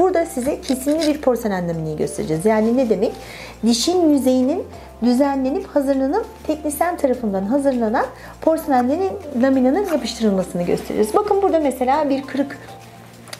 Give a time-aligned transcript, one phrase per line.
[0.00, 2.44] Burada size kesinlikle bir porselen lamineyi göstereceğiz.
[2.44, 3.12] Yani ne demek?
[3.66, 4.64] Dişin yüzeyinin
[5.04, 8.06] düzenlenip hazırlanıp teknisyen tarafından hazırlanan
[8.40, 8.90] porselen
[9.42, 11.14] laminanın yapıştırılmasını göstereceğiz.
[11.14, 12.58] Bakın burada mesela bir kırık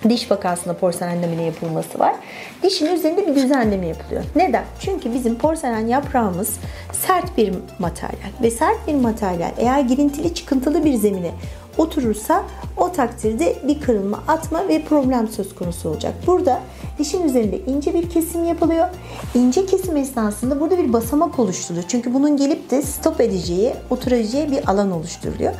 [0.09, 2.15] diş vakasında porselen lamine yapılması var.
[2.63, 4.25] Dişin üzerinde bir düzenleme yapılıyor.
[4.37, 4.65] Neden?
[4.81, 6.59] Çünkü bizim porselen yaprağımız
[6.93, 11.31] sert bir materyal ve sert bir materyal eğer girintili çıkıntılı bir zemine
[11.79, 12.45] oturursa
[12.77, 16.15] o takdirde bir kırılma, atma ve problem söz konusu olacak.
[16.27, 16.61] Burada
[16.99, 18.89] dişin üzerinde ince bir kesim yapılıyor.
[19.35, 21.89] İnce kesim esnasında burada bir basamak oluşturuluyor.
[21.89, 25.53] Çünkü bunun gelip de stop edeceği, oturacağı bir alan oluşturuluyor.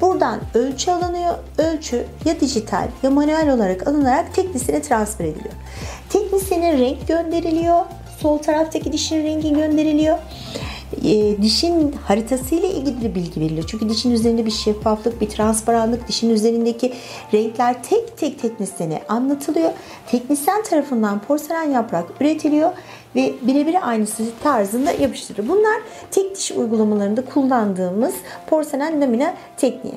[0.00, 1.34] Buradan ölçü alınıyor.
[1.58, 5.54] Ölçü ya dijital ya manuel olarak alınarak teknisine transfer ediliyor.
[6.10, 7.80] Teknisine renk gönderiliyor.
[8.20, 10.18] Sol taraftaki dişin rengi gönderiliyor
[11.04, 13.64] e, dişin haritası ile ilgili bilgi veriliyor.
[13.66, 16.92] Çünkü dişin üzerinde bir şeffaflık, bir transparanlık, dişin üzerindeki
[17.34, 19.70] renkler tek tek teknisyene anlatılıyor.
[20.10, 22.70] Teknisyen tarafından porselen yaprak üretiliyor
[23.16, 25.56] ve birebir aynısı tarzında yapıştırılıyor.
[25.56, 28.14] Bunlar tek diş uygulamalarında kullandığımız
[28.46, 29.94] porselen lamine tekniği.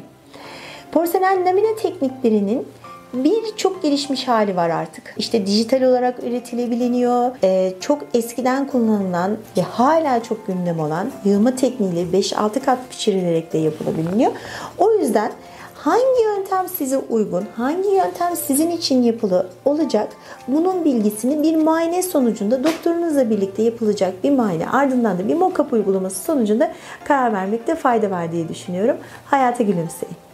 [0.91, 2.67] Porselen lamine tekniklerinin
[3.13, 5.13] birçok gelişmiş hali var artık.
[5.17, 7.31] İşte dijital olarak üretilebiliyor.
[7.43, 13.57] Ee, çok eskiden kullanılan ve hala çok gündem olan yığma tekniğiyle 5-6 kat pişirilerek de
[13.57, 14.31] yapılabiliyor.
[14.77, 15.31] O yüzden
[15.75, 20.09] hangi yöntem size uygun, hangi yöntem sizin için yapılı olacak
[20.47, 26.23] bunun bilgisini bir muayene sonucunda doktorunuzla birlikte yapılacak bir muayene ardından da bir mock-up uygulaması
[26.23, 26.71] sonucunda
[27.03, 28.97] karar vermekte fayda var diye düşünüyorum.
[29.25, 30.30] Hayata gülümseyin.